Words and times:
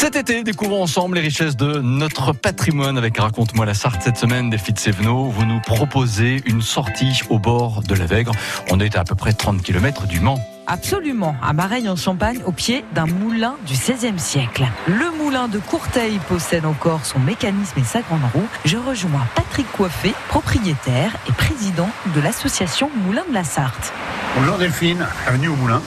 Cet 0.00 0.16
été, 0.16 0.42
découvrons 0.44 0.82
ensemble 0.82 1.16
les 1.16 1.20
richesses 1.20 1.58
de 1.58 1.82
notre 1.82 2.32
patrimoine 2.32 2.96
avec 2.96 3.18
Raconte-moi 3.18 3.66
la 3.66 3.74
Sarthe. 3.74 4.00
Cette 4.00 4.16
semaine, 4.16 4.48
des 4.48 4.56
de 4.56 4.78
Sévenot, 4.78 5.24
vous 5.24 5.44
nous 5.44 5.60
proposez 5.60 6.40
une 6.46 6.62
sortie 6.62 7.20
au 7.28 7.38
bord 7.38 7.82
de 7.82 7.94
la 7.94 8.06
Vègre. 8.06 8.32
On 8.70 8.80
est 8.80 8.96
à 8.96 9.00
à 9.00 9.04
peu 9.04 9.14
près 9.14 9.34
30 9.34 9.60
km 9.60 10.06
du 10.06 10.20
Mans. 10.20 10.40
Absolument, 10.66 11.36
à 11.42 11.52
Mareille 11.52 11.86
en 11.86 11.96
Champagne, 11.96 12.40
au 12.46 12.52
pied 12.52 12.82
d'un 12.94 13.04
moulin 13.04 13.56
du 13.66 13.74
XVIe 13.74 14.18
siècle. 14.18 14.66
Le 14.86 15.10
moulin 15.22 15.48
de 15.48 15.58
Courteil 15.58 16.18
possède 16.30 16.64
encore 16.64 17.04
son 17.04 17.18
mécanisme 17.18 17.78
et 17.78 17.84
sa 17.84 18.00
grande 18.00 18.24
roue. 18.32 18.48
Je 18.64 18.78
rejoins 18.78 19.26
Patrick 19.34 19.70
Coiffé, 19.70 20.14
propriétaire 20.30 21.14
et 21.28 21.32
président 21.32 21.90
de 22.16 22.22
l'association 22.22 22.88
Moulin 23.04 23.24
de 23.28 23.34
la 23.34 23.44
Sarthe. 23.44 23.92
Bonjour 24.34 24.56
Delphine, 24.56 25.06
bienvenue 25.26 25.48
au 25.48 25.56
moulin. 25.56 25.82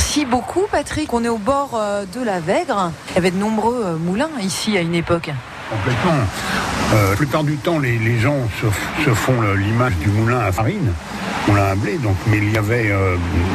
Merci 0.00 0.24
beaucoup 0.24 0.64
Patrick. 0.72 1.12
On 1.12 1.22
est 1.24 1.28
au 1.28 1.36
bord 1.36 1.72
euh, 1.74 2.06
de 2.06 2.24
la 2.24 2.40
Vègre. 2.40 2.90
Il 3.10 3.16
y 3.16 3.18
avait 3.18 3.30
de 3.30 3.36
nombreux 3.36 3.82
euh, 3.84 3.96
moulins 3.98 4.30
ici 4.40 4.74
à 4.78 4.80
une 4.80 4.94
époque. 4.94 5.28
Complètement. 5.70 6.14
Euh, 6.94 7.10
la 7.10 7.16
plupart 7.16 7.44
du 7.44 7.56
temps, 7.58 7.78
les, 7.78 8.18
gens 8.18 8.38
se, 9.04 9.10
font 9.10 9.42
l'image 9.58 9.92
du 9.96 10.08
moulin 10.08 10.40
à 10.40 10.52
farine, 10.52 10.90
moulin 11.46 11.64
à 11.64 11.74
blé. 11.74 11.98
Donc, 11.98 12.16
mais 12.28 12.38
il 12.38 12.50
y 12.50 12.56
avait 12.56 12.90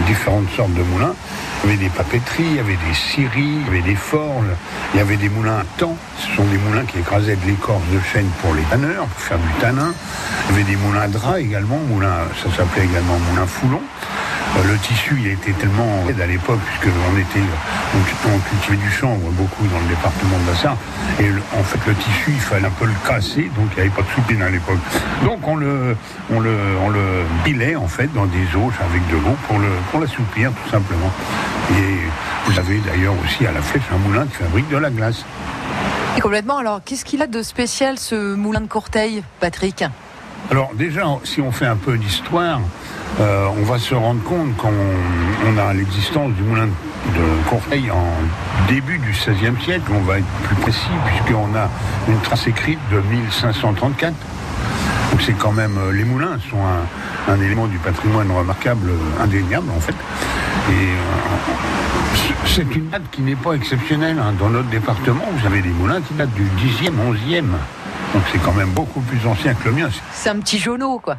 différentes 0.05 0.47
sortes 0.55 0.73
de 0.75 0.83
moulins. 0.83 1.15
Il 1.63 1.71
y 1.71 1.73
avait 1.73 1.83
des 1.83 1.89
papeteries, 1.89 2.43
il 2.43 2.55
y 2.57 2.59
avait 2.59 2.73
des 2.73 2.93
scieries, 2.93 3.57
il 3.61 3.65
y 3.65 3.67
avait 3.67 3.89
des 3.89 3.95
forges, 3.95 4.45
il 4.93 4.97
y 4.99 5.01
avait 5.01 5.17
des 5.17 5.29
moulins 5.29 5.57
à 5.57 5.79
temps. 5.79 5.97
Ce 6.19 6.35
sont 6.35 6.45
des 6.45 6.59
moulins 6.59 6.85
qui 6.85 6.99
écrasaient 6.99 7.37
de 7.37 7.47
l'écorce 7.47 7.83
de 7.91 7.99
chêne 8.13 8.29
pour 8.43 8.53
les 8.53 8.61
tanneurs, 8.63 9.07
pour 9.07 9.19
faire 9.19 9.39
du 9.39 9.51
tanin. 9.59 9.91
Il 10.47 10.51
y 10.51 10.59
avait 10.59 10.71
des 10.71 10.77
moulins 10.77 11.01
à 11.01 11.07
drap 11.07 11.39
également, 11.39 11.79
moulin, 11.89 12.13
ça 12.37 12.55
s'appelait 12.55 12.85
également 12.85 13.17
moulin 13.31 13.47
foulon. 13.47 13.81
Euh, 14.57 14.63
le 14.71 14.77
tissu, 14.77 15.15
il 15.19 15.27
était 15.27 15.51
tellement 15.53 16.05
aide 16.09 16.19
à 16.21 16.27
l'époque, 16.27 16.59
puisque 16.65 16.93
on 17.11 17.17
était, 17.17 17.39
cultivait 18.49 18.77
du 18.77 18.91
chanvre 18.91 19.29
beaucoup 19.31 19.65
dans 19.67 19.79
le 19.79 19.87
département 19.87 20.37
de 20.39 20.51
la 20.51 20.57
Sarre, 20.57 20.77
et 21.19 21.29
en 21.57 21.63
fait 21.63 21.79
le 21.87 21.95
tissu, 21.95 22.31
il 22.31 22.39
fallait 22.39 22.67
un 22.67 22.71
peu 22.71 22.85
le 22.85 22.93
casser, 23.07 23.51
donc 23.55 23.67
il 23.71 23.75
n'y 23.75 23.81
avait 23.81 23.89
pas 23.89 24.01
de 24.01 24.07
soutien 24.09 24.41
à 24.41 24.49
l'époque. 24.49 24.79
Donc 25.23 25.47
on 25.47 25.55
le, 25.55 25.95
on 26.31 26.41
bilait 27.43 27.75
en 27.75 27.87
fait 27.87 28.11
dans 28.13 28.25
des 28.25 28.45
eaux 28.55 28.71
avec 28.89 29.07
de 29.07 29.15
l'eau 29.15 29.35
pour 29.47 29.59
le, 29.59 29.67
pour 29.91 30.01
tout 30.01 30.69
simplement. 30.71 31.11
Et 31.71 31.97
vous 32.45 32.59
avez 32.59 32.79
d'ailleurs 32.79 33.15
aussi 33.23 33.45
à 33.45 33.51
la 33.51 33.61
flèche 33.61 33.83
un 33.93 33.97
moulin 33.97 34.25
qui 34.25 34.35
fabrique 34.35 34.69
de 34.69 34.77
la 34.77 34.89
glace. 34.89 35.25
Et 36.17 36.21
complètement. 36.21 36.57
Alors, 36.57 36.81
qu'est-ce 36.83 37.03
qu'il 37.03 37.21
a 37.21 37.27
de 37.27 37.41
spécial 37.41 37.97
ce 37.99 38.35
moulin 38.35 38.61
de 38.61 38.67
Courteil, 38.67 39.23
Patrick? 39.39 39.83
Alors 40.51 40.71
déjà, 40.75 41.05
si 41.23 41.41
on 41.41 41.51
fait 41.51 41.65
un 41.65 41.75
peu 41.75 41.97
d'histoire, 41.97 42.61
euh, 43.19 43.47
on 43.57 43.63
va 43.63 43.79
se 43.79 43.95
rendre 43.95 44.21
compte 44.23 44.55
qu'on 44.57 45.57
a 45.57 45.73
l'existence 45.73 46.31
du 46.33 46.43
moulin 46.43 46.67
de 46.67 47.49
Courteil 47.49 47.89
en 47.89 48.05
début 48.67 48.99
du 48.99 49.11
XVIe 49.11 49.59
siècle. 49.63 49.91
On 49.91 50.01
va 50.01 50.19
être 50.19 50.27
plus 50.43 50.55
précis 50.57 50.91
puisqu'on 51.05 51.55
a 51.55 51.69
une 52.07 52.19
trace 52.19 52.45
écrite 52.47 52.79
de 52.91 52.99
1534. 52.99 54.13
Donc 55.11 55.21
c'est 55.25 55.33
quand 55.33 55.51
même, 55.51 55.77
euh, 55.77 55.91
les 55.91 56.03
moulins 56.03 56.37
sont 56.49 56.61
un, 57.31 57.41
élément 57.41 57.67
du 57.67 57.77
patrimoine 57.79 58.31
remarquable, 58.31 58.89
euh, 58.89 59.23
indéniable 59.23 59.69
en 59.75 59.79
fait. 59.79 59.95
Et 60.69 60.89
c'est 62.45 62.75
une 62.75 62.89
date 62.89 63.03
qui 63.11 63.21
n'est 63.21 63.35
pas 63.35 63.53
exceptionnelle. 63.53 64.17
Hein. 64.19 64.33
Dans 64.39 64.49
notre 64.49 64.69
département, 64.69 65.25
vous 65.35 65.47
avez 65.47 65.61
des 65.61 65.69
moulins 65.69 66.01
qui 66.01 66.13
datent 66.13 66.33
du 66.33 66.43
10e, 66.43 66.91
11e. 67.11 67.45
Donc 68.13 68.23
c'est 68.31 68.39
quand 68.39 68.53
même 68.53 68.71
beaucoup 68.71 69.01
plus 69.01 69.25
ancien 69.27 69.53
que 69.53 69.69
le 69.69 69.75
mien. 69.75 69.89
C'est 70.13 70.29
un 70.29 70.39
petit 70.39 70.57
jauneau, 70.57 70.99
quoi. 70.99 71.17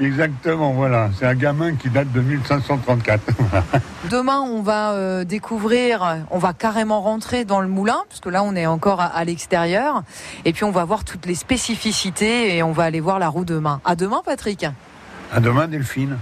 Exactement, 0.00 0.72
voilà. 0.72 1.10
C'est 1.18 1.26
un 1.26 1.34
gamin 1.34 1.74
qui 1.74 1.90
date 1.90 2.12
de 2.12 2.20
1534. 2.20 3.20
Demain, 4.10 4.40
on 4.40 4.62
va 4.62 4.92
euh, 4.92 5.24
découvrir, 5.24 6.24
on 6.30 6.38
va 6.38 6.52
carrément 6.52 7.00
rentrer 7.00 7.44
dans 7.44 7.60
le 7.60 7.66
moulin, 7.66 7.98
parce 8.08 8.20
que 8.20 8.28
là, 8.28 8.44
on 8.44 8.54
est 8.54 8.66
encore 8.66 9.00
à, 9.00 9.24
l'extérieur. 9.24 10.02
Et 10.44 10.52
puis, 10.52 10.62
on 10.62 10.70
va 10.70 10.84
voir 10.84 11.04
toutes 11.04 11.26
les 11.26 11.34
spécificités 11.34 12.56
et 12.56 12.62
on 12.62 12.70
va 12.72 12.84
aller 12.84 13.00
voir 13.00 13.18
la 13.18 13.28
roue 13.28 13.44
demain. 13.44 13.80
À 13.84 13.96
demain, 13.96 14.22
Patrick. 14.24 14.66
À 15.32 15.40
demain, 15.40 15.66
Delphine. 15.66 16.16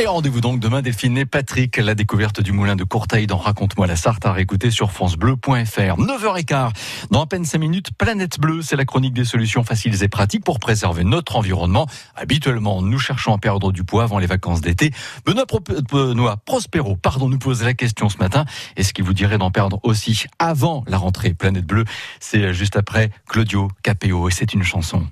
Et 0.00 0.06
rendez-vous 0.06 0.40
donc 0.40 0.60
demain, 0.60 0.80
et 0.80 1.24
Patrick, 1.24 1.76
la 1.76 1.96
découverte 1.96 2.40
du 2.40 2.52
moulin 2.52 2.76
de 2.76 2.84
Courtail 2.84 3.26
dans 3.26 3.36
Raconte-moi 3.36 3.88
la 3.88 3.96
Sarthe 3.96 4.24
à 4.26 4.32
réécouter 4.32 4.70
sur 4.70 4.92
francebleu.fr. 4.92 5.50
9h15. 5.50 6.70
Dans 7.10 7.22
à 7.22 7.26
peine 7.26 7.44
5 7.44 7.58
minutes, 7.58 7.88
Planète 7.98 8.38
Bleue, 8.38 8.62
c'est 8.62 8.76
la 8.76 8.84
chronique 8.84 9.12
des 9.12 9.24
solutions 9.24 9.64
faciles 9.64 10.00
et 10.04 10.08
pratiques 10.08 10.44
pour 10.44 10.60
préserver 10.60 11.02
notre 11.02 11.34
environnement. 11.34 11.88
Habituellement, 12.14 12.80
nous 12.80 13.00
cherchons 13.00 13.34
à 13.34 13.38
perdre 13.38 13.72
du 13.72 13.82
poids 13.82 14.04
avant 14.04 14.20
les 14.20 14.28
vacances 14.28 14.60
d'été. 14.60 14.92
Benoît, 15.26 16.36
Prospero, 16.36 16.94
pardon, 16.94 17.28
nous 17.28 17.40
pose 17.40 17.64
la 17.64 17.74
question 17.74 18.08
ce 18.08 18.18
matin. 18.18 18.44
Est-ce 18.76 18.94
qu'il 18.94 19.04
vous 19.04 19.14
dirait 19.14 19.38
d'en 19.38 19.50
perdre 19.50 19.80
aussi 19.82 20.26
avant 20.38 20.84
la 20.86 20.98
rentrée 20.98 21.34
Planète 21.34 21.66
Bleue, 21.66 21.84
c'est 22.20 22.54
juste 22.54 22.76
après 22.76 23.10
Claudio 23.28 23.68
Capéo 23.82 24.28
et 24.28 24.32
c'est 24.32 24.54
une 24.54 24.62
chanson. 24.62 25.08